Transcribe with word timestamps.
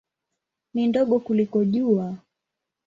Ni 0.73 0.87
ndogo 0.87 1.19
kuliko 1.19 1.63
Jua. 1.65 2.15